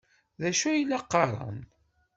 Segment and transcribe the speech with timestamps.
[0.39, 1.59] D acu ay la qqaren?